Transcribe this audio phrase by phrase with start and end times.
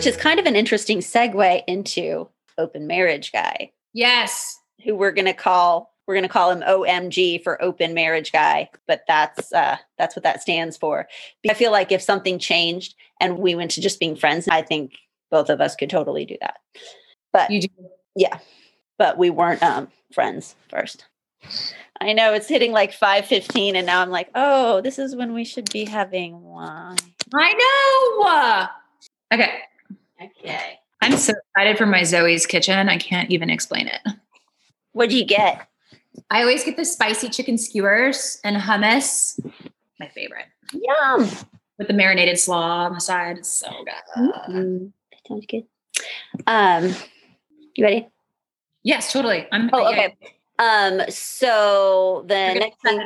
[0.00, 2.26] which is kind of an interesting segue into
[2.56, 4.58] open marriage guy, Yes.
[4.82, 8.70] who we're going to call we're going to call him OMG for open marriage guy,
[8.88, 11.06] but that's uh that's what that stands for.
[11.48, 14.92] I feel like if something changed and we went to just being friends, I think
[15.30, 16.56] both of us could totally do that.
[17.34, 17.68] But You do.
[18.16, 18.38] yeah,
[18.98, 21.04] but we weren't um friends first.
[22.00, 25.44] I know it's hitting like 5:15 and now I'm like, "Oh, this is when we
[25.44, 26.96] should be having wine."
[27.34, 28.68] I know.
[29.38, 29.60] Okay.
[30.20, 30.78] Okay.
[31.02, 32.88] I'm so excited for my Zoe's kitchen.
[32.88, 34.00] I can't even explain it.
[34.92, 35.66] What'd you get?
[36.30, 39.40] I always get the spicy chicken skewers and hummus.
[39.98, 40.46] My favorite.
[40.72, 41.28] Yum.
[41.78, 43.38] With the marinated slaw on the side.
[43.38, 44.32] It's so good.
[44.50, 45.64] Mm, that sounds good.
[46.46, 46.94] Um,
[47.74, 48.08] you ready?
[48.82, 49.46] Yes, totally.
[49.52, 50.16] I'm Oh, yeah, okay.
[50.58, 53.02] Um, so the next thing,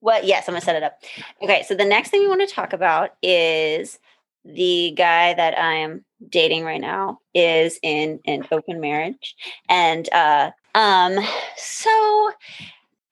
[0.00, 0.24] what?
[0.24, 1.02] Yes, I'm gonna set it up.
[1.40, 3.98] Okay, so the next thing we want to talk about is
[4.44, 9.34] the guy that I am dating right now is in an open marriage,
[9.68, 11.18] and uh, um,
[11.56, 12.32] so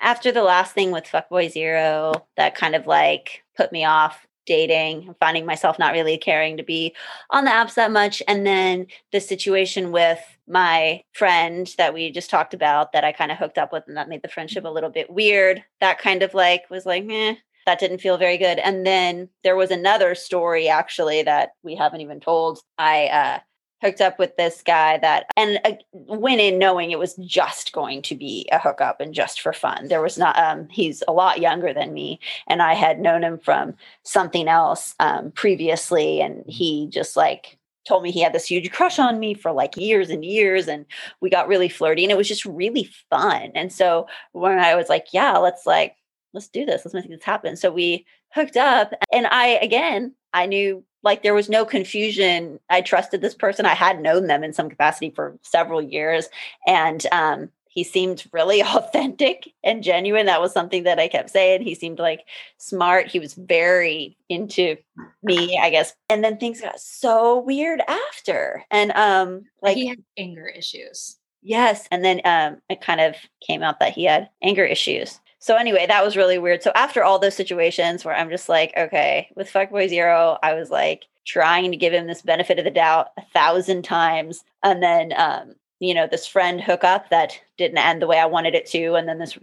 [0.00, 5.14] after the last thing with Fuckboy Zero, that kind of like put me off dating
[5.20, 6.92] finding myself not really caring to be
[7.30, 8.20] on the apps that much.
[8.26, 13.30] And then the situation with my friend that we just talked about that I kind
[13.30, 15.62] of hooked up with and that made the friendship a little bit weird.
[15.80, 17.36] That kind of like was like, eh,
[17.66, 18.58] that didn't feel very good.
[18.58, 22.60] And then there was another story actually that we haven't even told.
[22.78, 23.38] I uh
[23.82, 28.02] hooked up with this guy that and uh, went in knowing it was just going
[28.02, 31.40] to be a hookup and just for fun there was not um he's a lot
[31.40, 36.88] younger than me and i had known him from something else um previously and he
[36.88, 40.24] just like told me he had this huge crush on me for like years and
[40.24, 40.84] years and
[41.20, 44.88] we got really flirty and it was just really fun and so when i was
[44.88, 45.96] like yeah let's like
[46.32, 50.46] let's do this let's make this happen so we hooked up and i again i
[50.46, 54.52] knew like there was no confusion i trusted this person i had known them in
[54.52, 56.28] some capacity for several years
[56.66, 61.62] and um he seemed really authentic and genuine that was something that i kept saying
[61.62, 62.24] he seemed like
[62.58, 64.76] smart he was very into
[65.22, 70.02] me i guess and then things got so weird after and um like he had
[70.16, 71.16] anger issues.
[71.42, 71.86] Yes.
[71.90, 75.20] And then um, it kind of came out that he had anger issues.
[75.40, 76.62] So anyway, that was really weird.
[76.62, 80.70] So after all those situations where I'm just like, okay, with Fuckboy Zero, I was
[80.70, 84.44] like trying to give him this benefit of the doubt a thousand times.
[84.62, 88.54] And then um, you know, this friend hookup that didn't end the way I wanted
[88.54, 89.36] it to, and then this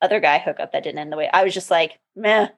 [0.00, 1.28] other guy hookup that didn't end the way.
[1.32, 2.48] I was just like, meh.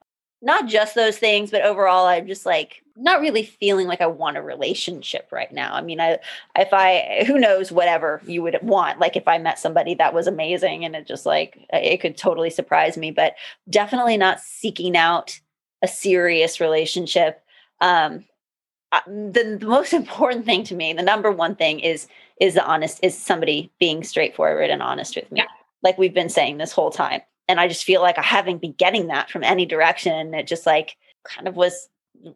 [0.40, 4.36] Not just those things, but overall, I'm just like not really feeling like I want
[4.36, 5.74] a relationship right now.
[5.74, 6.18] I mean, I
[6.56, 10.26] if I who knows whatever you would want like if i met somebody that was
[10.26, 13.34] amazing and it just like it could totally surprise me but
[13.68, 15.38] definitely not seeking out
[15.82, 17.42] a serious relationship
[17.80, 18.24] um
[18.92, 22.06] uh, the, the most important thing to me the number one thing is
[22.40, 25.46] is the honest is somebody being straightforward and honest with me Yeah.
[25.82, 28.72] like we've been saying this whole time and i just feel like i haven't been
[28.72, 31.88] getting that from any direction and it just like kind of was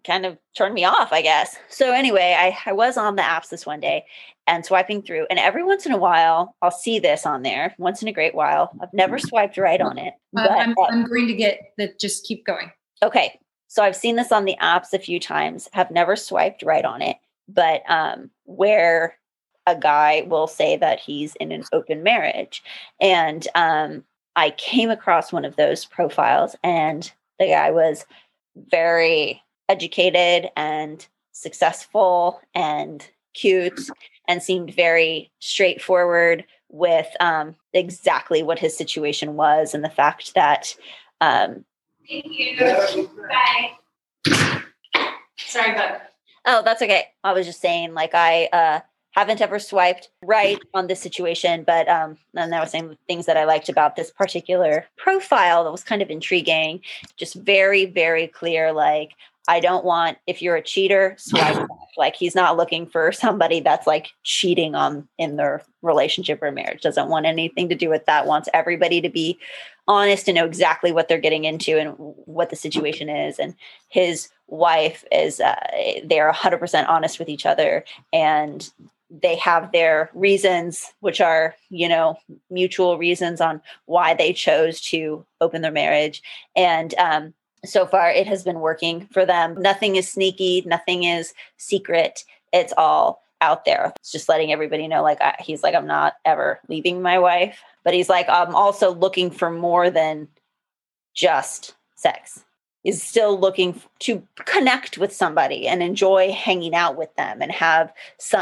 [0.04, 1.56] kind of turned me off, I guess.
[1.68, 4.04] So anyway, I, I was on the apps this one day
[4.46, 7.74] and swiping through, and every once in a while, I'll see this on there.
[7.78, 10.14] Once in a great while, I've never swiped right on it.
[10.36, 12.70] Uh, But, I'm, I'm going to get the just keep going.
[13.02, 15.68] okay, so I've seen this on the apps a few times.
[15.72, 17.16] Have never swiped right on it,
[17.48, 19.16] but um, where
[19.66, 22.62] a guy will say that he's in an open marriage,
[23.00, 24.04] and um,
[24.36, 28.06] I came across one of those profiles, and the guy was
[28.56, 33.80] very educated and successful and cute
[34.28, 40.74] and seemed very straightforward with um, exactly what his situation was and the fact that
[41.20, 41.64] um,
[42.08, 43.08] Thank you.
[43.28, 44.62] Bye.
[45.38, 46.12] Sorry, but
[46.44, 48.80] oh that's okay i was just saying like i uh,
[49.12, 53.36] haven't ever swiped right on this situation but um and i was saying things that
[53.36, 56.80] i liked about this particular profile that was kind of intriguing.
[57.16, 59.12] Just very very clear like
[59.48, 61.70] i don't want if you're a cheater swipe left.
[61.96, 66.80] like he's not looking for somebody that's like cheating on in their relationship or marriage.
[66.80, 68.26] Doesn't want anything to do with that.
[68.26, 69.38] Wants everybody to be
[69.88, 73.38] honest and know exactly what they're getting into and what the situation is.
[73.38, 73.54] And
[73.88, 75.56] his wife is uh,
[76.04, 77.84] they're 100% honest with each other.
[78.12, 78.70] And
[79.20, 82.16] they have their reasons which are you know
[82.50, 86.22] mutual reasons on why they chose to open their marriage.
[86.56, 89.60] And um, so far it has been working for them.
[89.60, 92.24] Nothing is sneaky nothing is secret.
[92.52, 93.92] It's all out there.
[93.96, 97.60] It's just letting everybody know like I, he's like i'm not ever leaving my wife.
[97.84, 100.28] But he's like i'm also looking for more than
[101.14, 102.42] just sex
[102.84, 107.92] is still looking to connect with somebody and enjoy hanging out with them and have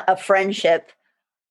[0.09, 0.93] a friendship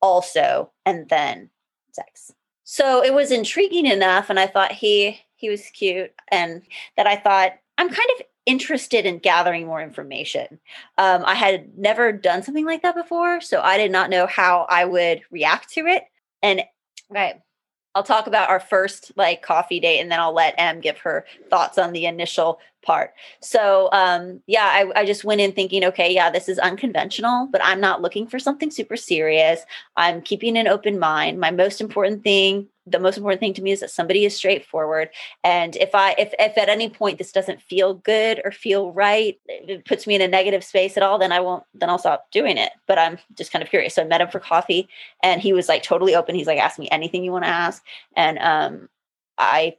[0.01, 1.50] also and then
[1.91, 2.33] sex.
[2.63, 6.62] So it was intriguing enough and i thought he he was cute and
[6.97, 10.59] that i thought i'm kind of interested in gathering more information.
[10.97, 14.65] Um, i had never done something like that before so i did not know how
[14.69, 16.03] i would react to it.
[16.42, 16.62] And
[17.09, 17.42] right
[17.95, 21.25] I'll talk about our first like coffee date and then I'll let Em give her
[21.50, 23.14] thoughts on the initial part.
[23.42, 27.62] So um yeah, I, I just went in thinking, okay, yeah, this is unconventional, but
[27.64, 29.62] I'm not looking for something super serious.
[29.96, 31.40] I'm keeping an open mind.
[31.40, 35.10] My most important thing the most important thing to me is that somebody is straightforward
[35.44, 39.40] and if i if, if at any point this doesn't feel good or feel right
[39.48, 42.28] it puts me in a negative space at all then i won't then i'll stop
[42.31, 44.88] doing it but i'm just kind of curious so i met him for coffee
[45.24, 47.84] and he was like totally open he's like ask me anything you want to ask
[48.16, 48.90] and um
[49.38, 49.76] i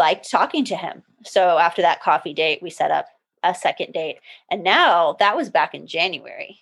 [0.00, 3.06] liked talking to him so after that coffee date we set up
[3.44, 4.18] a second date
[4.50, 6.60] and now that was back in january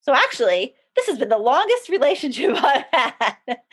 [0.00, 3.58] so actually this has been the longest relationship i've had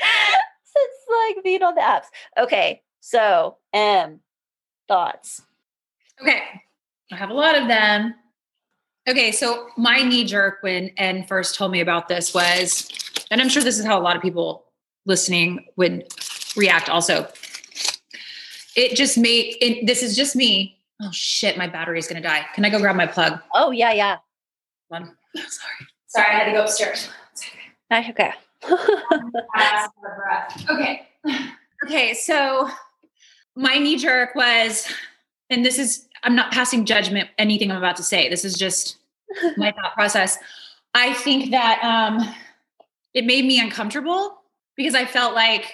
[0.76, 2.06] it's like being on the apps.
[2.38, 4.20] Okay, so um,
[4.88, 5.42] thoughts.
[6.22, 6.42] Okay,
[7.12, 8.16] I have a lot of them.
[9.08, 12.90] Okay, so my knee jerk when En first told me about this was,
[13.30, 14.66] and I'm sure this is how a lot of people
[15.06, 16.08] listening would
[16.56, 17.28] react also.
[18.76, 20.78] It just made it, this is just me.
[21.02, 22.46] Oh shit, my battery is gonna die.
[22.54, 23.40] Can I go grab my plug?
[23.54, 24.18] Oh yeah, yeah.
[24.88, 25.16] One.
[25.36, 25.88] Sorry.
[26.08, 27.10] Sorry, I had to go upstairs.
[27.92, 28.34] Okay
[30.70, 31.08] okay.
[31.86, 32.14] Okay.
[32.14, 32.70] So
[33.56, 34.88] my knee jerk was,
[35.50, 38.30] and this is, I'm not passing judgment, anything I'm about to say.
[38.30, 38.98] This is just
[39.58, 40.38] my thought process.
[40.94, 42.28] I think that um,
[43.14, 44.42] it made me uncomfortable
[44.76, 45.74] because I felt like,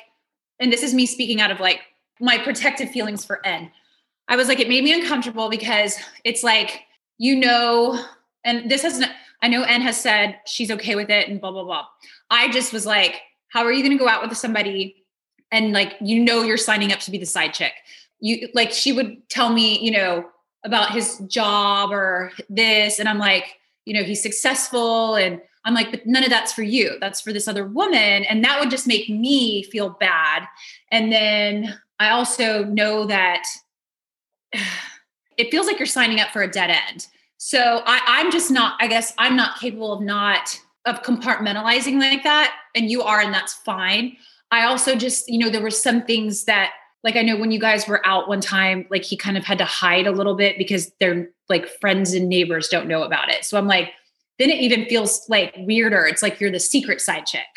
[0.59, 1.81] and this is me speaking out of like
[2.21, 3.71] my protective feelings for N.
[4.27, 6.83] I was like, it made me uncomfortable because it's like,
[7.17, 8.01] you know,
[8.45, 9.03] and this has,
[9.41, 11.85] I know N has said she's okay with it and blah, blah, blah.
[12.29, 13.21] I just was like,
[13.51, 14.95] how are you going to go out with somebody
[15.51, 17.73] and like you know you're signing up to be the side chick?
[18.19, 20.25] You like she would tell me, you know,
[20.63, 25.91] about his job or this and I'm like, you know, he's successful and I'm like,
[25.91, 26.97] but none of that's for you.
[27.01, 30.47] That's for this other woman and that would just make me feel bad.
[30.91, 33.43] And then I also know that
[35.37, 37.07] it feels like you're signing up for a dead end.
[37.37, 42.23] So I, I'm just not, I guess I'm not capable of not of compartmentalizing like
[42.23, 44.17] that and you are and that's fine.
[44.51, 46.71] I also just you know there were some things that
[47.03, 49.57] like i know when you guys were out one time like he kind of had
[49.57, 53.45] to hide a little bit because their like friends and neighbors don't know about it.
[53.45, 53.93] So i'm like
[54.39, 56.05] then it even feels like weirder.
[56.07, 57.47] It's like you're the secret side chick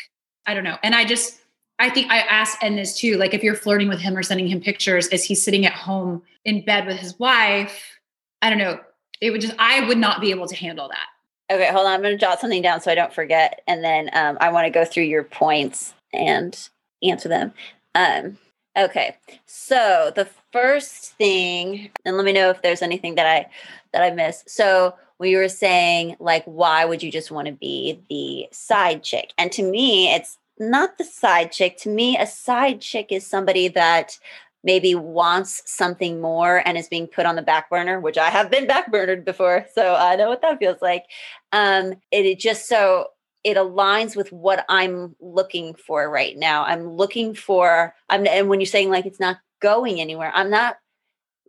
[0.45, 0.77] i don't know.
[0.83, 1.39] And i just
[1.79, 4.47] i think i asked en this too like if you're flirting with him or sending
[4.47, 7.99] him pictures is he sitting at home in bed with his wife
[8.41, 8.79] i don't know
[9.21, 11.07] it would just i would not be able to handle that
[11.51, 11.93] Okay, hold on.
[11.93, 13.61] I'm going to jot something down so I don't forget.
[13.67, 16.57] And then um, I want to go through your points and
[17.03, 17.53] answer them.
[17.93, 18.37] Um,
[18.75, 23.47] okay, so the first thing, and let me know if there's anything that I
[23.93, 24.49] that I missed.
[24.49, 29.31] So we were saying like, why would you just want to be the side chick?
[29.37, 31.77] And to me, it's not the side chick.
[31.79, 34.17] To me, a side chick is somebody that
[34.63, 38.49] maybe wants something more and is being put on the back burner, which I have
[38.49, 39.65] been backburnered before.
[39.73, 41.03] So I know what that feels like.
[41.51, 43.09] Um, it, it just so
[43.43, 46.65] it aligns with what I'm looking for right now.
[46.65, 50.77] I'm looking for, I'm, and when you're saying like it's not going anywhere, I'm not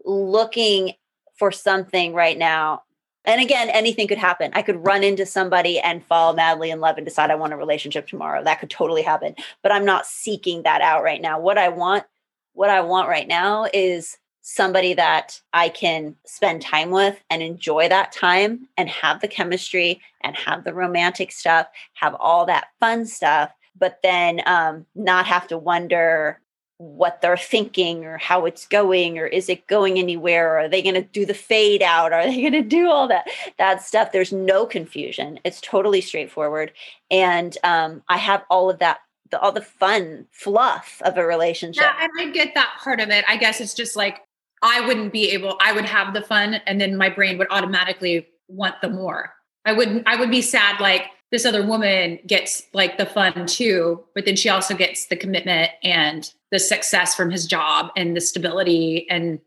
[0.04, 0.92] looking
[1.38, 2.83] for something right now.
[3.26, 4.52] And again, anything could happen.
[4.54, 7.56] I could run into somebody and fall madly in love and decide I want a
[7.56, 8.42] relationship tomorrow.
[8.42, 9.35] That could totally happen.
[9.62, 11.40] But I'm not seeking that out right now.
[11.40, 12.04] What I want
[12.52, 17.88] what I want right now is somebody that I can spend time with and enjoy
[17.88, 23.04] that time and have the chemistry and have the romantic stuff, have all that fun
[23.04, 26.40] stuff, but then um, not have to wonder
[26.78, 30.83] what they're thinking or how it's going or is it going anywhere or are they
[30.83, 34.12] going to do the fade out are they going to do all that that stuff
[34.12, 36.71] there's no confusion it's totally straightforward
[37.11, 38.99] and um, i have all of that
[39.30, 41.83] the, all the fun fluff of a relationship.
[41.83, 43.25] Yeah, and I get that part of it.
[43.28, 44.23] I guess it's just like
[44.62, 45.56] I wouldn't be able.
[45.61, 49.33] I would have the fun, and then my brain would automatically want the more.
[49.64, 50.06] I wouldn't.
[50.06, 54.37] I would be sad like this other woman gets like the fun too, but then
[54.37, 59.41] she also gets the commitment and the success from his job and the stability, and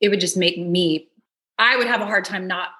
[0.00, 1.08] it would just make me.
[1.58, 2.70] I would have a hard time not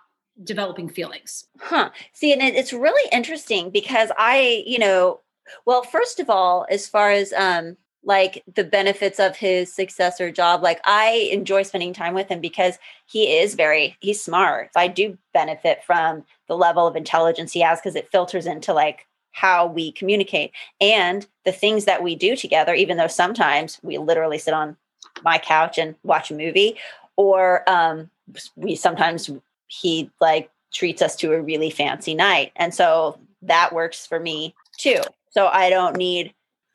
[0.43, 1.45] developing feelings.
[1.61, 1.91] Huh.
[2.13, 5.21] See, and it's really interesting because I, you know,
[5.67, 10.31] well, first of all, as far as um, like the benefits of his success or
[10.31, 10.63] job.
[10.63, 14.71] Like I enjoy spending time with him because he is very he's smart.
[14.75, 19.07] I do benefit from the level of intelligence he has because it filters into like
[19.33, 24.39] how we communicate and the things that we do together even though sometimes we literally
[24.39, 24.77] sit on
[25.23, 26.77] my couch and watch a movie
[27.17, 28.11] or um
[28.57, 29.31] we sometimes
[29.67, 34.55] he like treats us to a really fancy night and so that works for me
[34.77, 36.35] too so i don't need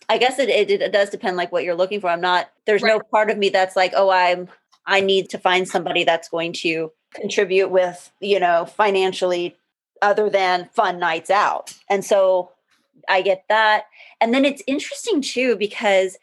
[0.10, 2.10] I guess it, it, it does depend like what you're looking for.
[2.10, 2.90] I'm not there's right.
[2.90, 4.48] no part of me that's like, oh, I'm
[4.86, 9.56] I need to find somebody that's going to contribute with, you know, financially
[10.06, 11.74] other than fun nights out.
[11.90, 12.52] And so
[13.10, 13.86] I get that.
[14.22, 16.18] And then it's interesting too because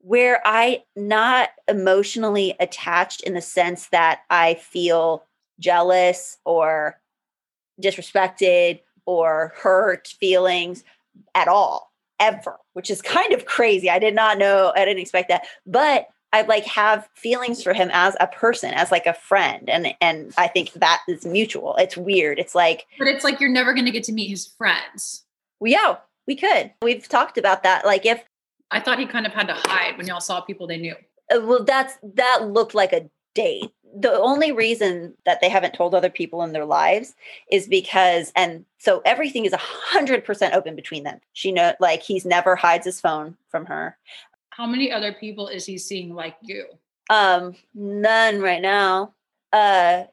[0.00, 5.24] where I not emotionally attached in the sense that I feel
[5.58, 7.00] jealous or
[7.82, 10.84] disrespected or hurt feelings
[11.34, 13.88] at all ever, which is kind of crazy.
[13.88, 15.46] I did not know, I didn't expect that.
[15.66, 19.68] But I like have feelings for him as a person, as like a friend.
[19.68, 21.76] And and I think that is mutual.
[21.76, 22.38] It's weird.
[22.38, 25.24] It's like But it's like you're never gonna get to meet his friends.
[25.60, 26.72] Well, yeah, we could.
[26.82, 27.84] We've talked about that.
[27.84, 28.22] Like if
[28.70, 30.94] I thought he kind of had to hide when y'all saw people they knew.
[31.34, 33.70] Uh, well, that's that looked like a date.
[33.98, 37.14] The only reason that they haven't told other people in their lives
[37.50, 41.20] is because, and so everything is a hundred percent open between them.
[41.32, 43.96] She know, like he's never hides his phone from her.
[44.58, 46.66] How many other people is he seeing like you?
[47.08, 49.14] Um, none right now.
[49.52, 50.04] Uh,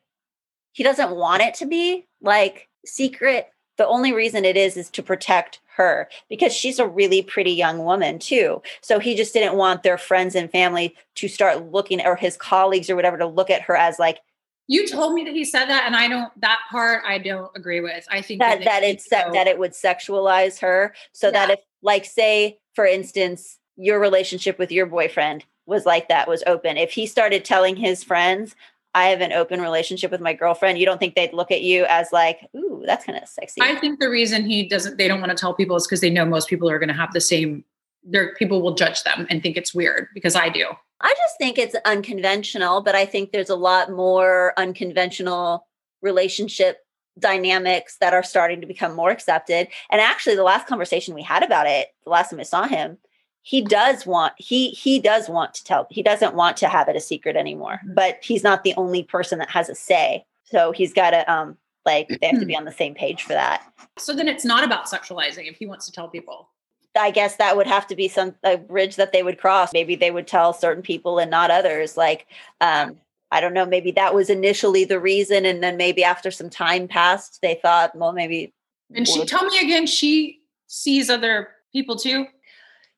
[0.72, 3.50] he doesn't want it to be like secret.
[3.78, 7.80] The only reason it is is to protect her because she's a really pretty young
[7.80, 8.62] woman too.
[8.82, 12.88] So he just didn't want their friends and family to start looking or his colleagues
[12.88, 14.20] or whatever to look at her as like
[14.68, 17.82] you told me that he said that and I don't that part I don't agree
[17.82, 18.06] with.
[18.12, 21.32] I think that that, that it's so, that it would sexualize her so yeah.
[21.32, 26.44] that if like say for instance your relationship with your boyfriend was like that was
[26.46, 28.55] open if he started telling his friends
[28.96, 31.84] I have an open relationship with my girlfriend, you don't think they'd look at you
[31.89, 33.62] as like, ooh, that's kind of sexy.
[33.62, 36.10] I think the reason he doesn't, they don't want to tell people is because they
[36.10, 37.65] know most people are going to have the same,
[38.05, 40.67] their people will judge them and think it's weird because I do.
[41.01, 45.67] I just think it's unconventional, but I think there's a lot more unconventional
[46.01, 46.77] relationship
[47.20, 49.67] dynamics that are starting to become more accepted.
[49.91, 52.98] And actually, the last conversation we had about it, the last time I saw him,
[53.46, 56.96] he does want he he does want to tell he doesn't want to have it
[56.96, 57.94] a secret anymore mm-hmm.
[57.94, 60.25] but he's not the only person that has a say.
[60.46, 63.34] So he's got to um like they have to be on the same page for
[63.34, 63.64] that.
[63.98, 66.50] So then it's not about sexualizing if he wants to tell people?
[66.98, 69.74] I guess that would have to be some a bridge that they would cross.
[69.74, 72.25] Maybe they would tell certain people and not others like
[72.62, 72.98] um
[73.32, 76.88] i don't know maybe that was initially the reason and then maybe after some time
[76.88, 78.54] passed they thought well maybe
[78.96, 82.28] and she tell me again she sees other people too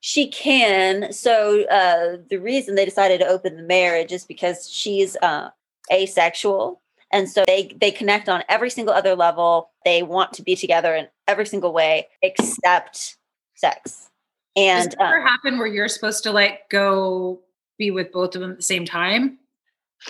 [0.08, 1.12] she can.
[1.12, 5.50] So uh, the reason they decided to open the marriage is because she's uh,
[5.92, 9.72] asexual, and so they they connect on every single other level.
[9.84, 13.18] They want to be together in every single way except
[13.56, 14.10] sex.
[14.56, 17.42] And Does it ever um, happen where you're supposed to like go
[17.78, 19.40] be with both of them at the same time?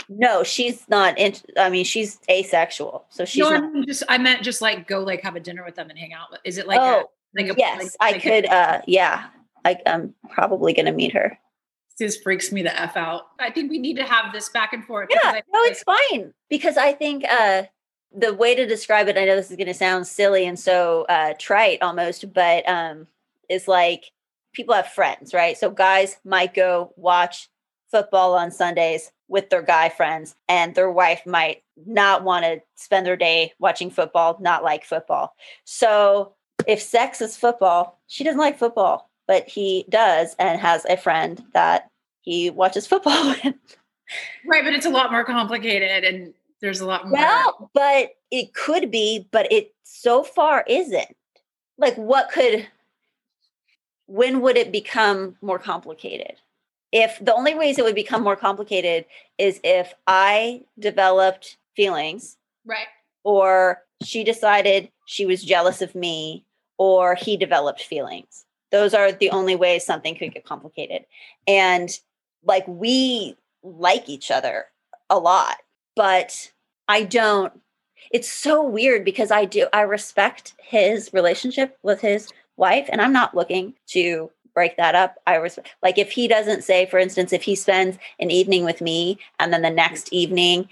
[0.09, 1.17] No, she's not.
[1.17, 3.39] In, I mean, she's asexual, so she's.
[3.39, 5.73] No, not, I mean, just I meant just like go like have a dinner with
[5.73, 6.37] them and hang out.
[6.43, 6.79] Is it like?
[6.79, 8.45] Oh, a, like a, yes, like, I could.
[8.45, 9.25] uh Yeah,
[9.67, 11.37] I, I'm probably going to meet her.
[11.99, 13.23] This freaks me the f out.
[13.39, 15.09] I think we need to have this back and forth.
[15.11, 17.63] Yeah, no, it's fine because I think uh,
[18.15, 19.17] the way to describe it.
[19.17, 23.07] I know this is going to sound silly and so uh, trite almost, but um,
[23.49, 24.11] is like
[24.53, 25.57] people have friends, right?
[25.57, 27.49] So guys might go watch
[27.89, 33.05] football on Sundays with their guy friends, and their wife might not want to spend
[33.05, 35.35] their day watching football, not like football.
[35.65, 36.35] So
[36.67, 41.43] if sex is football, she doesn't like football but he does and has a friend
[41.53, 41.91] that
[42.21, 43.55] he watches football with.
[44.45, 47.13] Right, but it's a lot more complicated and there's a lot more.
[47.13, 51.15] Well, but it could be, but it so far isn't.
[51.77, 52.67] Like, what could,
[54.07, 56.37] when would it become more complicated?
[56.91, 59.05] If the only ways it would become more complicated
[59.37, 62.37] is if I developed feelings.
[62.65, 62.87] Right.
[63.23, 66.45] Or she decided she was jealous of me,
[66.77, 71.05] or he developed feelings those are the only ways something could get complicated.
[71.47, 71.89] And
[72.43, 74.65] like we like each other
[75.09, 75.57] a lot,
[75.95, 76.51] but
[76.87, 77.53] I don't.
[78.11, 83.11] It's so weird because I do, I respect his relationship with his wife, and I'm
[83.11, 85.17] not looking to break that up.
[85.27, 88.81] I was like, if he doesn't say, for instance, if he spends an evening with
[88.81, 90.67] me and then the next evening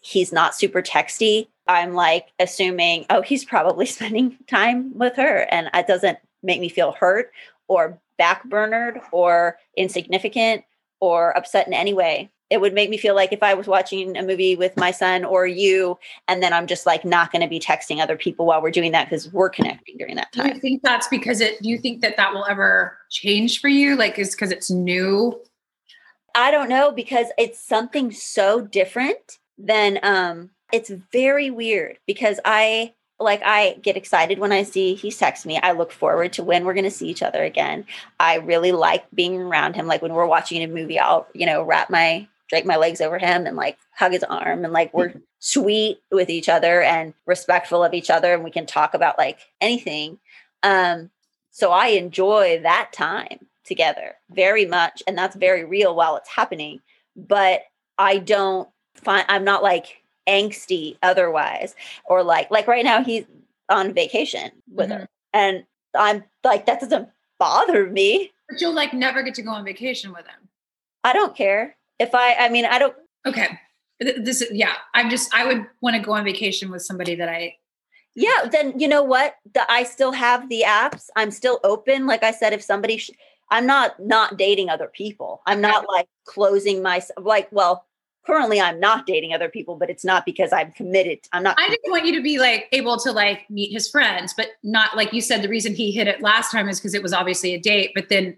[0.00, 5.48] he's not super texty, I'm like assuming, oh, he's probably spending time with her.
[5.50, 7.32] And it doesn't make me feel hurt
[7.68, 10.64] or backburnered or insignificant
[11.00, 12.30] or upset in any way.
[12.48, 15.24] It would make me feel like if I was watching a movie with my son
[15.24, 15.98] or you,
[16.28, 18.92] and then I'm just like not going to be texting other people while we're doing
[18.92, 20.54] that because we're connecting during that Do time.
[20.54, 21.60] you think that's because it?
[21.60, 23.96] Do you think that that will ever change for you?
[23.96, 25.40] Like, is because it's new?
[26.36, 32.92] I don't know because it's something so different than um it's very weird because I
[33.18, 35.58] like I get excited when I see he's text me.
[35.58, 37.86] I look forward to when we're going to see each other again.
[38.20, 41.62] I really like being around him like when we're watching a movie I'll, you know,
[41.62, 45.14] wrap my drape my legs over him and like hug his arm and like we're
[45.38, 49.38] sweet with each other and respectful of each other and we can talk about like
[49.60, 50.18] anything.
[50.62, 51.10] Um
[51.50, 56.80] so I enjoy that time together very much and that's very real while it's happening
[57.16, 57.62] but
[57.98, 61.74] i don't find i'm not like angsty otherwise
[62.06, 63.24] or like like right now he's
[63.68, 64.98] on vacation with Mhm.
[65.00, 65.64] her and
[65.94, 70.12] i'm like that doesn't bother me But you'll like never get to go on vacation
[70.12, 70.48] with him.
[71.04, 72.94] i don't care if i i mean i don't
[73.26, 73.48] Okay.
[73.98, 74.74] This is yeah.
[74.94, 77.56] I'm just I would want to go on vacation with somebody that I
[78.14, 82.22] yeah then you know what the, i still have the apps i'm still open like
[82.22, 83.10] i said if somebody sh-
[83.50, 87.84] i'm not not dating other people i'm not like closing myself like well
[88.26, 91.68] currently i'm not dating other people but it's not because i'm committed i'm not I
[91.68, 95.12] didn't want you to be like able to like meet his friends, but not like
[95.12, 95.42] you said.
[95.42, 97.92] The reason he hit it last time is because it was obviously a date.
[97.94, 98.36] But then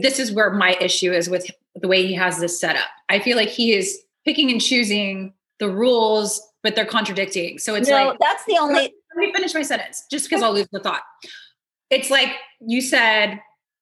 [0.00, 2.88] this is where my issue is with the way he has this set up.
[3.08, 7.58] I feel like he is picking and choosing the rules, but they're contradicting.
[7.58, 10.54] So it's no like that's the only let me finish my sentence just because I'll
[10.54, 11.02] lose the thought.
[11.90, 13.40] It's like you said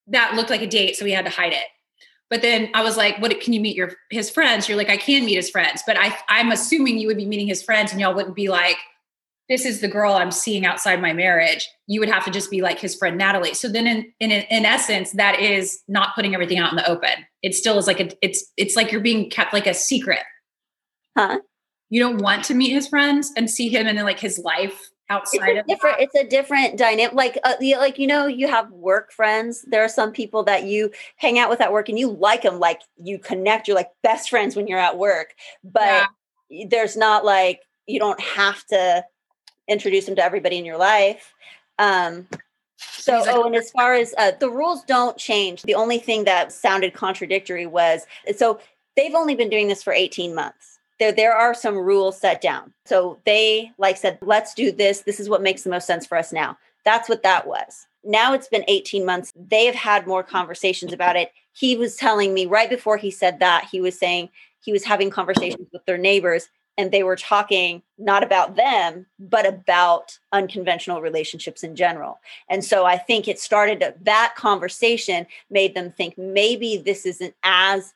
[0.09, 1.67] that looked like a date, so we had to hide it.
[2.31, 3.39] But then I was like, "What?
[3.41, 6.17] Can you meet your his friends?" You're like, "I can meet his friends," but I
[6.29, 8.77] I'm assuming you would be meeting his friends, and y'all wouldn't be like,
[9.49, 12.63] "This is the girl I'm seeing outside my marriage." You would have to just be
[12.63, 13.55] like his friend Natalie.
[13.55, 17.27] So then, in in in essence, that is not putting everything out in the open.
[17.43, 20.21] It still is like a it's it's like you're being kept like a secret.
[21.19, 21.41] Huh?
[21.89, 25.57] You don't want to meet his friends and see him in like his life outside
[25.57, 28.71] a of different it's a different dynamic like uh, you- like you know you have
[28.71, 29.63] work friends.
[29.69, 32.59] There are some people that you hang out with at work and you like them
[32.59, 35.35] like you connect you're like best friends when you're at work.
[35.65, 36.09] But
[36.69, 39.05] there's not like you don't have to
[39.69, 41.35] introduce them to everybody in your life.
[41.79, 42.27] Um
[42.79, 45.63] so like- oh and as far as uh, the rules don't change.
[45.63, 48.61] The only thing that sounded contradictory was so
[48.97, 50.70] they've only been doing this for 18 months
[51.01, 52.73] there there are some rules set down.
[52.87, 55.01] So they like said let's do this.
[55.01, 56.57] This is what makes the most sense for us now.
[56.85, 57.87] That's what that was.
[58.05, 59.33] Now it's been 18 months.
[59.35, 61.33] They've had more conversations about it.
[61.53, 64.29] He was telling me right before he said that he was saying
[64.63, 69.47] he was having conversations with their neighbors and they were talking not about them but
[69.47, 72.21] about unconventional relationships in general.
[72.51, 77.95] And so i think it started that conversation made them think maybe this isn't as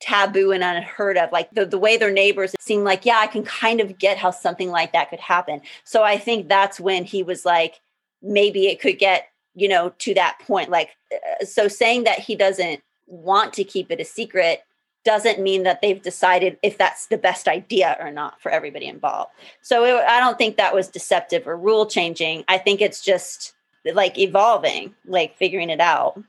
[0.00, 1.32] taboo and unheard of.
[1.32, 4.30] Like the, the way their neighbors seem like yeah i can kind of get how
[4.30, 5.60] something like that could happen.
[5.84, 7.80] So i think that's when he was like
[8.22, 10.70] maybe it could get you know to that point.
[10.70, 14.62] Like uh, so saying that he doesn't want to keep it a secret
[15.04, 19.30] doesn't mean that they've decided if that's the best idea or not for everybody involved.
[19.60, 22.44] So it, i don't think that was deceptive or rule changing.
[22.48, 23.54] I think it's just
[23.92, 26.22] like evolving like figuring it out.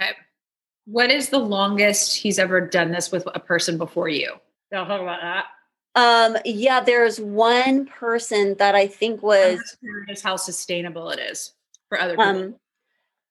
[0.00, 0.12] Okay.
[0.86, 4.34] What is the longest he's ever done this with a person before you?
[4.72, 5.46] I'll talk about that.
[5.94, 11.52] um yeah there's one person that i think was I'm curious how sustainable it is
[11.88, 12.24] for other people.
[12.24, 12.54] um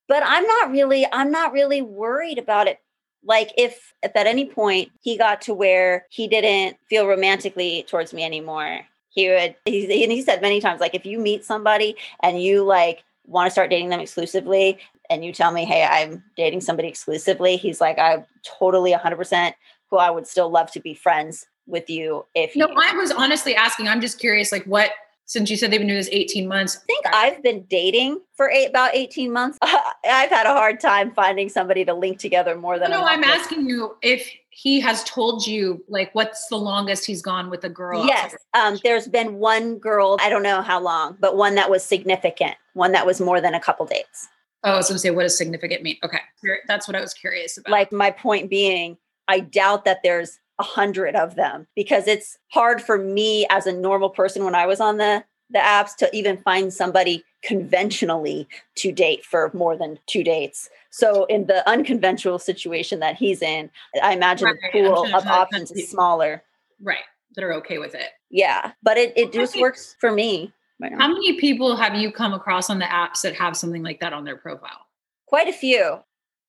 [0.08, 2.80] but i'm not really i'm not really worried about it
[3.26, 8.14] like if, if at any point he got to where he didn't feel romantically towards
[8.14, 11.98] me anymore he would he, and he said many times like if you meet somebody
[12.22, 16.24] and you like want to start dating them exclusively and you tell me hey i'm
[16.36, 19.54] dating somebody exclusively he's like i'm totally 100%
[19.90, 23.12] who i would still love to be friends with you if no, you I was
[23.12, 23.88] honestly asking.
[23.88, 24.92] I'm just curious, like what
[25.26, 26.78] since you said they've been doing this 18 months.
[26.78, 29.58] I think I've been dating for eight, about 18 months.
[29.62, 33.30] I've had a hard time finding somebody to link together more than No, I'm with.
[33.30, 37.70] asking you if he has told you like what's the longest he's gone with a
[37.70, 38.06] girl.
[38.06, 41.84] Yes, um, there's been one girl, I don't know how long, but one that was
[41.84, 44.28] significant, one that was more than a couple dates.
[44.64, 45.98] Oh, so say what does significant mean?
[46.04, 46.20] Okay.
[46.68, 47.72] That's what I was curious about.
[47.72, 48.98] Like my point being,
[49.28, 53.74] I doubt that there's a hundred of them because it's hard for me as a
[53.74, 58.92] normal person when I was on the the apps to even find somebody conventionally to
[58.92, 60.70] date for more than two dates.
[60.90, 63.70] So in the unconventional situation that he's in,
[64.02, 66.44] I imagine Right, the pool sure of options is smaller.
[66.82, 67.04] right.
[67.36, 68.10] That are okay with it.
[68.30, 70.54] Yeah, but it, it just works for me.
[70.80, 70.98] Now.
[70.98, 74.14] How many people have you come across on the apps that have something like that
[74.14, 74.88] on their profile?
[75.28, 76.00] Quite a few.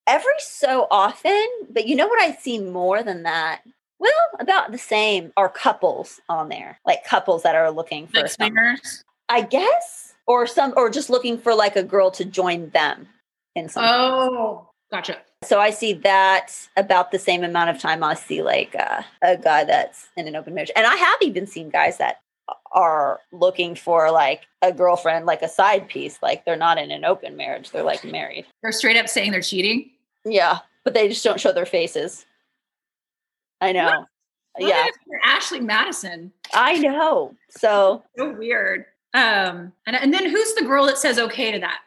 [0.06, 3.62] every so often, but you know what I see more than that?
[3.98, 8.30] Well, about the same are couples on there, like couples that are looking for Like
[8.30, 9.04] swingers.
[9.28, 13.08] I guess, or some, or just looking for like a girl to join them
[13.54, 13.84] in some.
[13.86, 15.18] Oh, gotcha.
[15.42, 19.36] So I see that about the same amount of time I see like uh, a
[19.36, 22.20] guy that's in an open marriage, and I have even seen guys that
[22.72, 27.04] are looking for like a girlfriend, like a side piece, like they're not in an
[27.04, 28.46] open marriage, they're like married.
[28.62, 29.90] They're straight up saying they're cheating.
[30.24, 32.26] Yeah, but they just don't show their faces.
[33.60, 34.06] I know.
[34.56, 36.32] What Yeah, you're Ashley Madison.
[36.52, 37.34] I know.
[37.50, 38.86] So So weird.
[39.14, 41.80] Um, and, and then who's the girl that says okay to that?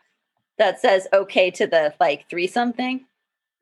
[0.58, 3.06] that says okay to the like three something.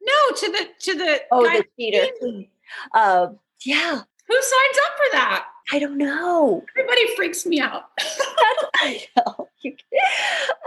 [0.02, 2.08] No, to the to the Oh, the cheater.
[2.94, 3.28] Uh,
[3.64, 5.46] yeah, Who signs up for that?
[5.72, 6.64] I don't know.
[6.78, 7.86] Everybody freaks me out.
[8.76, 9.50] I know.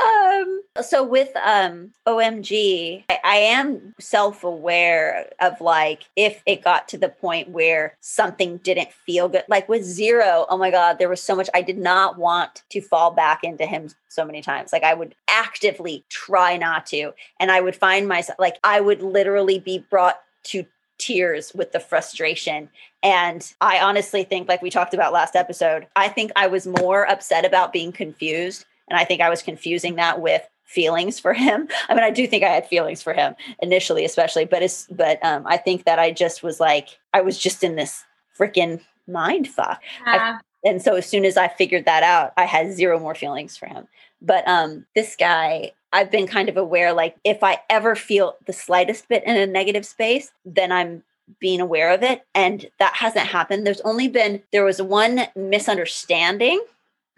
[0.02, 6.98] Um, so with um, OMG, I, I am self-aware of like if it got to
[6.98, 9.44] the point where something didn't feel good.
[9.48, 12.80] Like with Zero, oh my God, there was so much I did not want to
[12.80, 14.72] fall back into him so many times.
[14.72, 17.12] Like I would actively try not to.
[17.38, 20.66] And I would find myself like I would literally be brought to
[20.98, 22.68] tears with the frustration
[23.02, 27.08] and I honestly think, like we talked about last episode, I think I was more
[27.08, 28.64] upset about being confused.
[28.88, 31.68] And I think I was confusing that with feelings for him.
[31.88, 35.24] I mean, I do think I had feelings for him initially, especially, but it's, but
[35.24, 38.04] um, I think that I just was like, I was just in this
[38.38, 39.82] freaking mind fuck.
[40.06, 43.56] Uh, And so as soon as I figured that out, I had zero more feelings
[43.56, 43.86] for him.
[44.20, 48.52] But um, this guy, I've been kind of aware, like if I ever feel the
[48.52, 51.04] slightest bit in a negative space, then I'm
[51.40, 53.66] being aware of it and that hasn't happened.
[53.66, 56.62] There's only been there was one misunderstanding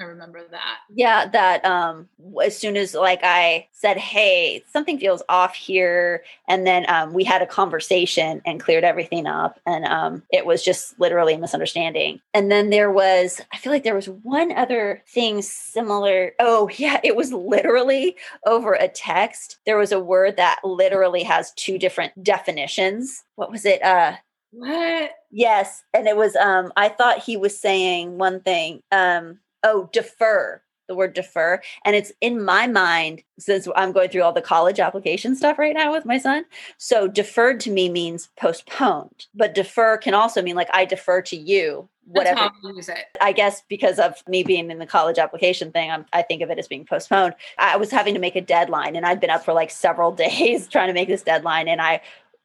[0.00, 0.78] I remember that.
[0.88, 2.08] yeah that um
[2.42, 7.22] as soon as like i said hey something feels off here and then um we
[7.22, 12.20] had a conversation and cleared everything up and um it was just literally a misunderstanding
[12.34, 16.98] and then there was i feel like there was one other thing similar oh yeah
[17.04, 22.24] it was literally over a text there was a word that literally has two different
[22.24, 24.14] definitions what was it uh
[24.52, 25.12] What?
[25.30, 28.82] Yes, and it was um I thought he was saying one thing.
[28.90, 30.62] Um oh, defer.
[30.88, 34.80] The word defer and it's in my mind since I'm going through all the college
[34.80, 36.44] application stuff right now with my son.
[36.78, 41.36] So deferred to me means postponed, but defer can also mean like I defer to
[41.36, 43.04] you whatever how use it.
[43.20, 46.50] I guess because of me being in the college application thing, I'm, I think of
[46.50, 47.34] it as being postponed.
[47.58, 50.66] I was having to make a deadline, and I'd been up for like several days
[50.68, 52.00] trying to make this deadline, and I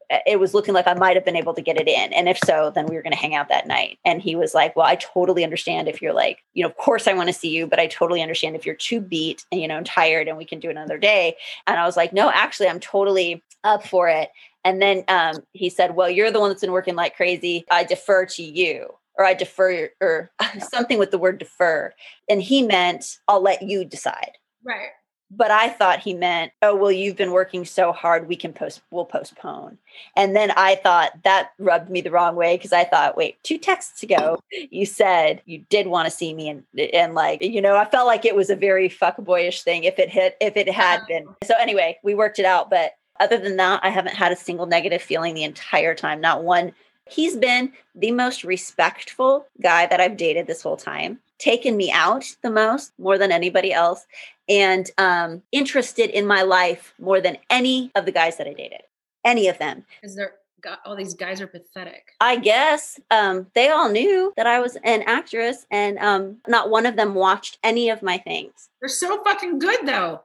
[0.09, 2.13] it was looking like I might have been able to get it in.
[2.13, 3.99] And if so, then we were going to hang out that night.
[4.05, 7.07] And he was like, Well, I totally understand if you're like, you know, of course
[7.07, 9.67] I want to see you, but I totally understand if you're too beat and, you
[9.67, 11.35] know, and tired and we can do another day.
[11.67, 14.29] And I was like, No, actually, I'm totally up for it.
[14.63, 17.65] And then um, he said, Well, you're the one that's been working like crazy.
[17.71, 18.89] I defer to you.
[19.17, 20.29] Or I defer, or
[20.71, 21.93] something with the word defer.
[22.27, 24.31] And he meant, I'll let you decide
[24.65, 24.89] Right.
[25.35, 28.81] But I thought he meant, oh well, you've been working so hard, we can post,
[28.91, 29.77] we'll postpone.
[30.15, 33.57] And then I thought that rubbed me the wrong way because I thought, wait, two
[33.57, 37.75] texts ago, you said you did want to see me, and and like you know,
[37.75, 40.99] I felt like it was a very fuckboyish thing if it hit, if it had
[40.99, 41.05] uh-huh.
[41.07, 41.27] been.
[41.43, 44.65] So anyway, we worked it out, but other than that, I haven't had a single
[44.65, 46.73] negative feeling the entire time, not one.
[47.07, 52.25] He's been the most respectful guy that I've dated this whole time, taken me out
[52.41, 54.05] the most, more than anybody else
[54.47, 58.81] and um, interested in my life more than any of the guys that I dated.
[59.23, 59.85] Any of them.
[60.01, 62.11] Because they're got all these guys are pathetic.
[62.19, 66.85] I guess um, they all knew that I was an actress, and um, not one
[66.85, 68.69] of them watched any of my things.
[68.81, 70.21] They're so fucking good though.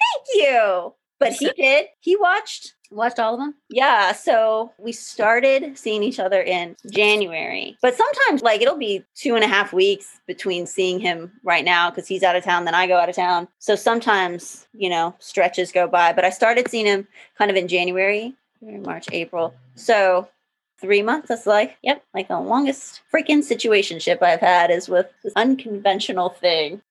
[0.00, 0.94] Thank you.
[1.18, 1.86] But he did.
[2.00, 3.54] He watched watched all of them.
[3.70, 4.12] Yeah.
[4.12, 7.76] So we started seeing each other in January.
[7.82, 11.90] But sometimes like it'll be two and a half weeks between seeing him right now
[11.90, 13.48] because he's out of town, then I go out of town.
[13.58, 16.12] So sometimes, you know, stretches go by.
[16.12, 19.54] But I started seeing him kind of in January, March, April.
[19.74, 20.28] So
[20.80, 21.28] three months.
[21.28, 26.82] That's like, yep, like the longest freaking situationship I've had is with this unconventional thing.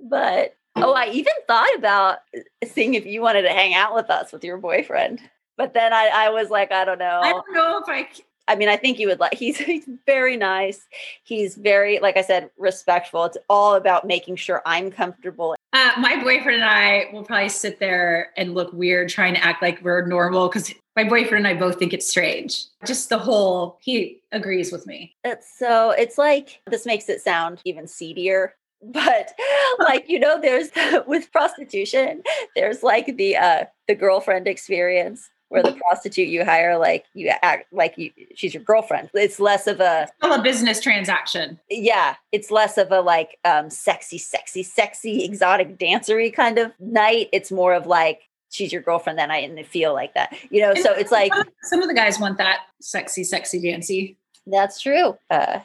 [0.00, 2.18] But oh, I even thought about
[2.64, 5.20] seeing if you wanted to hang out with us with your boyfriend.
[5.56, 7.20] But then I, I was like, I don't know.
[7.22, 8.08] I don't know if I.
[8.48, 9.34] I mean, I think you would like.
[9.34, 10.86] He's he's very nice.
[11.24, 13.24] He's very, like I said, respectful.
[13.24, 15.54] It's all about making sure I'm comfortable.
[15.72, 19.62] Uh, my boyfriend and I will probably sit there and look weird, trying to act
[19.62, 22.64] like we're normal because my boyfriend and I both think it's strange.
[22.84, 23.78] Just the whole.
[23.80, 25.14] He agrees with me.
[25.24, 28.54] It's so it's like this makes it sound even seedier.
[28.82, 29.32] But
[29.78, 30.70] like you know, there's
[31.06, 32.22] with prostitution,
[32.56, 37.70] there's like the uh the girlfriend experience where the prostitute you hire like you act
[37.74, 41.60] like you she's your girlfriend it's less of a Still a business transaction.
[41.68, 47.28] yeah it's less of a like um sexy sexy sexy exotic dancery kind of night
[47.34, 50.62] it's more of like she's your girlfriend that night and they feel like that you
[50.62, 51.32] know so it's like
[51.64, 54.16] some of the guys want that sexy, sexy dancy.
[54.46, 55.60] that's true uh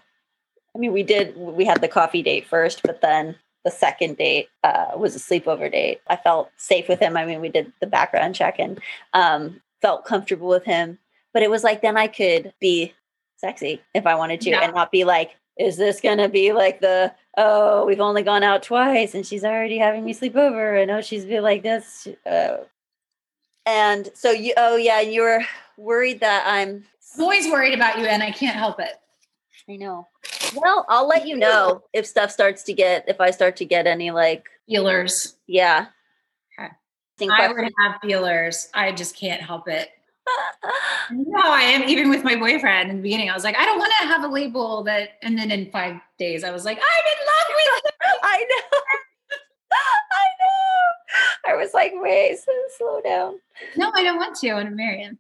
[0.78, 3.36] i mean we did we had the coffee date first but then
[3.68, 6.00] the second date uh, was a sleepover date.
[6.08, 7.18] I felt safe with him.
[7.18, 8.80] I mean, we did the background check and
[9.14, 11.00] um, felt comfortable with him.
[11.34, 12.94] But it was like then I could be
[13.36, 16.80] sexy if I wanted to and not be like, is this going to be like
[16.80, 20.78] the, oh, we've only gone out twice and she's already having me sleep over.
[20.78, 22.08] and oh, she's be like this.
[22.26, 22.60] Uh,
[23.66, 25.44] and so you, oh, yeah, you were
[25.76, 26.86] worried that I'm,
[27.16, 28.94] I'm always worried about you, and I can't help it.
[29.70, 30.08] I know.
[30.56, 33.86] Well, I'll let you know if stuff starts to get, if I start to get
[33.88, 35.36] any like, Feelers.
[35.48, 35.88] yeah.
[36.60, 36.70] Okay.
[37.18, 37.58] Think I questions.
[37.58, 38.70] would have feelers.
[38.74, 39.90] I just can't help it.
[41.10, 43.30] No, I am even with my boyfriend in the beginning.
[43.30, 46.02] I was like, I don't want to have a label that, and then in five
[46.20, 48.20] days, I was like, I'm in love with you.
[48.24, 48.80] I know.
[49.72, 51.54] I know.
[51.54, 53.40] I was like, wait, so slow down.
[53.78, 54.50] No, I don't want to.
[54.50, 55.18] I want to marry him.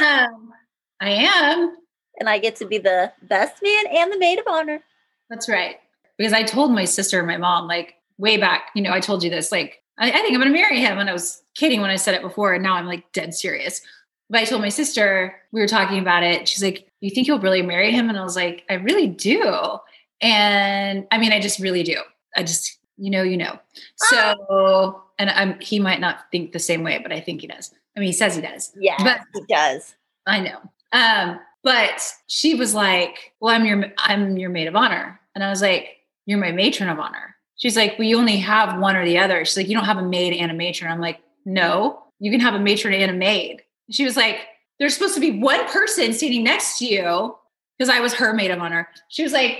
[0.00, 0.54] Um,
[1.00, 1.76] I am.
[2.20, 4.82] And I get to be the best man and the maid of honor.
[5.30, 5.76] That's right.
[6.18, 9.24] Because I told my sister and my mom, like way back, you know, I told
[9.24, 10.98] you this, like, I, I think I'm going to marry him.
[10.98, 12.52] And I was kidding when I said it before.
[12.52, 13.80] And now I'm like dead serious.
[14.28, 16.46] But I told my sister, we were talking about it.
[16.46, 18.08] She's like, You think you'll really marry him?
[18.08, 19.78] And I was like, I really do.
[20.20, 21.96] And I mean, I just really do.
[22.36, 23.58] I just, you know, you know.
[23.96, 27.72] So, and I'm, he might not think the same way, but I think he does.
[27.96, 28.72] I mean, he says he does.
[28.78, 29.94] Yeah, But- he does.
[30.26, 30.58] I know.
[30.92, 35.50] Um, but she was like, "Well, I'm your I'm your maid of honor," and I
[35.50, 39.18] was like, "You're my matron of honor." She's like, "We only have one or the
[39.18, 42.30] other." She's like, "You don't have a maid and a matron." I'm like, "No, you
[42.30, 44.38] can have a matron and a maid." She was like,
[44.78, 47.36] "There's supposed to be one person standing next to you
[47.78, 49.58] because I was her maid of honor." She was like,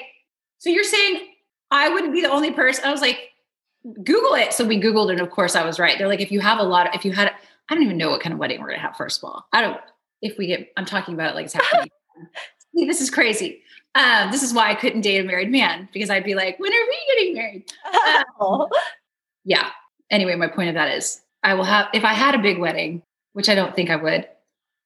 [0.59, 1.27] "So you're saying
[1.71, 3.31] I wouldn't be the only person?" I was like,
[4.03, 5.99] "Google it." So we googled, it, and of course, I was right.
[5.99, 7.31] They're like, if you have a lot of, if you had,
[7.69, 8.97] I don't even know what kind of wedding we're gonna have.
[8.97, 9.81] First of all, I don't
[10.23, 11.91] if we get i'm talking about it like it's happening
[12.77, 13.63] See, this is crazy
[13.95, 16.73] um, this is why i couldn't date a married man because i'd be like when
[16.73, 17.73] are we getting married
[18.41, 18.69] Oh.
[19.45, 19.71] yeah
[20.11, 23.03] anyway my point of that is i will have if i had a big wedding
[23.33, 24.29] which i don't think i would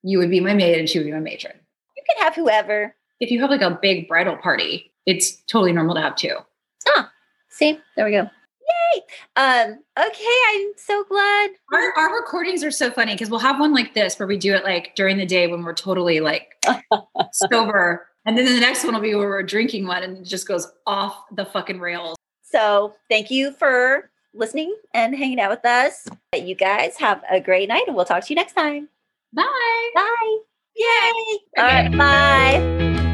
[0.03, 1.57] you would be my maid and she would be my matron
[1.97, 2.95] You can have whoever.
[3.21, 6.37] if you have like a big bridal party it's totally normal to have two
[6.89, 7.11] ah
[7.51, 8.29] See, there we go.
[8.95, 9.03] Yay.
[9.37, 11.51] Um, okay, I'm so glad.
[11.73, 14.55] our, our recordings are so funny because we'll have one like this where we do
[14.55, 16.53] it like during the day when we're totally like
[17.33, 20.47] sober and then the next one will be where we're drinking one and it just
[20.49, 26.07] goes off the fucking rails So thank you for listening and hanging out with us.
[26.35, 28.89] You guys have a great night and we'll talk to you next time.
[29.33, 29.91] Bye.
[29.95, 30.39] Bye.
[30.77, 30.85] Yay.
[31.59, 31.89] All Okay.
[31.89, 33.11] right, bye.